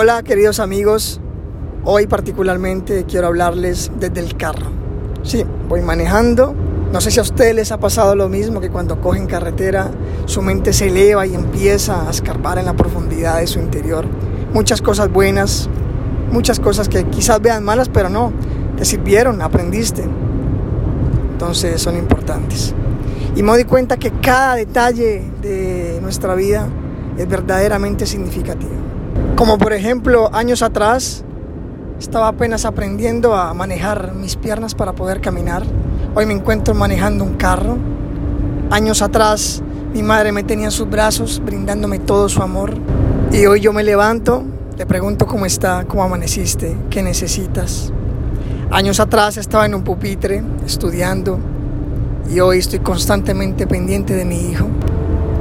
Hola 0.00 0.22
queridos 0.22 0.60
amigos, 0.60 1.20
hoy 1.82 2.06
particularmente 2.06 3.04
quiero 3.04 3.26
hablarles 3.26 3.90
desde 3.98 4.20
el 4.20 4.36
carro. 4.36 4.70
Sí, 5.24 5.44
voy 5.68 5.82
manejando, 5.82 6.54
no 6.92 7.00
sé 7.00 7.10
si 7.10 7.18
a 7.18 7.22
ustedes 7.22 7.52
les 7.52 7.72
ha 7.72 7.80
pasado 7.80 8.14
lo 8.14 8.28
mismo 8.28 8.60
que 8.60 8.70
cuando 8.70 9.00
cogen 9.00 9.26
carretera 9.26 9.90
su 10.26 10.40
mente 10.40 10.72
se 10.72 10.86
eleva 10.86 11.26
y 11.26 11.34
empieza 11.34 12.06
a 12.06 12.10
escarbar 12.12 12.58
en 12.58 12.66
la 12.66 12.74
profundidad 12.74 13.40
de 13.40 13.48
su 13.48 13.58
interior. 13.58 14.06
Muchas 14.52 14.82
cosas 14.82 15.10
buenas, 15.10 15.68
muchas 16.30 16.60
cosas 16.60 16.88
que 16.88 17.02
quizás 17.06 17.42
vean 17.42 17.64
malas, 17.64 17.88
pero 17.88 18.08
no, 18.08 18.32
te 18.76 18.84
sirvieron, 18.84 19.42
aprendiste. 19.42 20.04
Entonces 21.32 21.82
son 21.82 21.96
importantes. 21.96 22.72
Y 23.34 23.42
me 23.42 23.50
doy 23.50 23.64
cuenta 23.64 23.96
que 23.96 24.12
cada 24.12 24.54
detalle 24.54 25.24
de 25.42 25.98
nuestra 26.02 26.36
vida 26.36 26.68
es 27.18 27.28
verdaderamente 27.28 28.06
significativo. 28.06 28.78
Como 29.38 29.56
por 29.56 29.72
ejemplo, 29.72 30.34
años 30.34 30.62
atrás 30.62 31.22
estaba 32.00 32.26
apenas 32.26 32.64
aprendiendo 32.64 33.36
a 33.36 33.54
manejar 33.54 34.12
mis 34.12 34.34
piernas 34.34 34.74
para 34.74 34.94
poder 34.94 35.20
caminar. 35.20 35.62
Hoy 36.16 36.26
me 36.26 36.34
encuentro 36.34 36.74
manejando 36.74 37.22
un 37.22 37.34
carro. 37.34 37.76
Años 38.72 39.00
atrás 39.00 39.62
mi 39.94 40.02
madre 40.02 40.32
me 40.32 40.42
tenía 40.42 40.64
en 40.64 40.70
sus 40.72 40.90
brazos 40.90 41.40
brindándome 41.40 42.00
todo 42.00 42.28
su 42.28 42.42
amor. 42.42 42.74
Y 43.30 43.46
hoy 43.46 43.60
yo 43.60 43.72
me 43.72 43.84
levanto, 43.84 44.42
le 44.76 44.86
pregunto 44.86 45.24
cómo 45.28 45.46
está, 45.46 45.84
cómo 45.86 46.02
amaneciste, 46.02 46.76
qué 46.90 47.04
necesitas. 47.04 47.92
Años 48.72 48.98
atrás 48.98 49.36
estaba 49.36 49.66
en 49.66 49.76
un 49.76 49.84
pupitre 49.84 50.42
estudiando 50.66 51.38
y 52.28 52.40
hoy 52.40 52.58
estoy 52.58 52.80
constantemente 52.80 53.68
pendiente 53.68 54.16
de 54.16 54.24
mi 54.24 54.50
hijo 54.50 54.66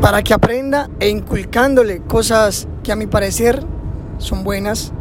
para 0.00 0.20
que 0.24 0.34
aprenda 0.34 0.90
e 0.98 1.10
inculcándole 1.10 2.00
cosas 2.00 2.66
que 2.82 2.90
a 2.90 2.96
mi 2.96 3.06
parecer 3.06 3.64
son 4.18 4.44
buenas. 4.44 4.92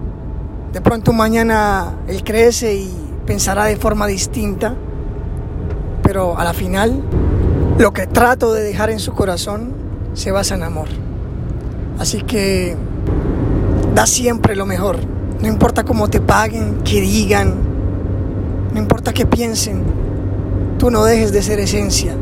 De 0.72 0.82
pronto 0.82 1.14
mañana 1.14 1.94
él 2.08 2.24
crece 2.24 2.76
y 2.76 2.94
pensará 3.26 3.66
de 3.66 3.78
forma 3.78 4.08
distinta, 4.08 4.76
pero 6.02 6.38
a 6.38 6.44
la 6.44 6.54
final 6.54 7.02
lo 7.78 7.92
que 7.92 8.08
trato 8.08 8.54
de 8.54 8.64
dejar 8.64 8.90
en 8.90 9.00
su 9.00 9.14
corazón 9.14 9.74
se 10.14 10.32
basa 10.32 10.56
en 10.56 10.64
amor. 10.64 10.88
Así 12.00 12.22
que 12.22 12.76
da 13.94 14.06
siempre 14.06 14.56
lo 14.56 14.66
mejor, 14.66 14.98
no 15.42 15.48
importa 15.48 15.84
cómo 15.84 16.10
te 16.10 16.20
paguen, 16.20 16.80
qué 16.84 17.02
digan, 17.02 17.54
no 18.74 18.80
importa 18.80 19.14
qué 19.14 19.26
piensen, 19.26 19.84
tú 20.80 20.90
no 20.90 21.04
dejes 21.04 21.32
de 21.32 21.42
ser 21.42 21.60
esencia. 21.60 22.16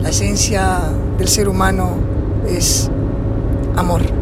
La 0.00 0.08
esencia 0.08 0.78
del 1.18 1.28
ser 1.28 1.48
humano 1.48 1.90
es 2.48 2.90
amor. 3.76 4.21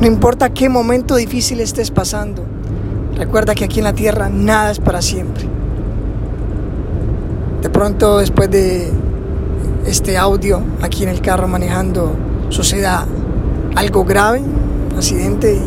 No 0.00 0.06
importa 0.06 0.48
qué 0.48 0.70
momento 0.70 1.14
difícil 1.16 1.60
estés 1.60 1.90
pasando, 1.90 2.42
recuerda 3.16 3.54
que 3.54 3.64
aquí 3.64 3.80
en 3.80 3.84
la 3.84 3.92
tierra 3.92 4.30
nada 4.30 4.70
es 4.70 4.78
para 4.78 5.02
siempre. 5.02 5.44
De 7.60 7.68
pronto 7.68 8.16
después 8.16 8.50
de 8.50 8.90
este 9.84 10.16
audio 10.16 10.62
aquí 10.80 11.02
en 11.02 11.10
el 11.10 11.20
carro 11.20 11.48
manejando 11.48 12.14
suceda 12.48 13.04
algo 13.76 14.06
grave, 14.06 14.40
un 14.40 14.96
accidente 14.96 15.60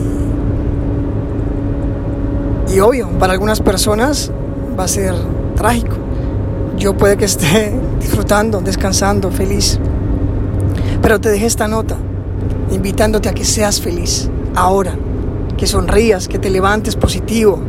y, 2.68 2.74
y 2.74 2.80
obvio, 2.80 3.10
para 3.20 3.34
algunas 3.34 3.62
personas 3.62 4.32
va 4.80 4.86
a 4.86 4.88
ser 4.88 5.14
trágico. 5.56 5.98
Yo 6.76 6.98
puede 6.98 7.18
que 7.18 7.26
esté 7.26 7.72
disfrutando, 8.00 8.62
descansando, 8.62 9.30
feliz. 9.30 9.80
Pero 11.04 11.22
te 11.22 11.30
dejé 11.30 11.46
esta 11.46 11.68
nota 11.68 11.98
invitándote 12.74 13.30
a 13.30 13.34
que 13.34 13.46
seas 13.46 13.82
feliz 13.82 14.30
ahora, 14.56 14.96
que 15.58 15.68
sonrías, 15.68 16.28
que 16.28 16.40
te 16.40 16.50
levantes 16.50 16.96
positivo, 16.96 17.60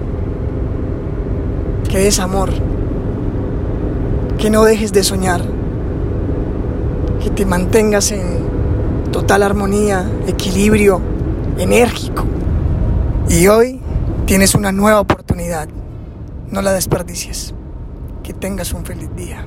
que 1.88 1.98
des 1.98 2.18
amor, 2.18 2.50
que 4.38 4.50
no 4.50 4.64
dejes 4.64 4.92
de 4.92 5.02
soñar, 5.04 5.42
que 7.22 7.30
te 7.30 7.46
mantengas 7.46 8.10
en 8.12 8.44
total 9.12 9.42
armonía, 9.42 10.10
equilibrio, 10.26 11.00
enérgico. 11.58 12.24
Y 13.28 13.46
hoy 13.46 13.80
tienes 14.26 14.54
una 14.54 14.72
nueva 14.72 15.00
oportunidad, 15.00 15.68
no 16.50 16.62
la 16.62 16.72
desperdicies. 16.72 17.54
Que 18.22 18.32
tengas 18.32 18.72
un 18.72 18.84
feliz 18.84 19.14
día. 19.14 19.44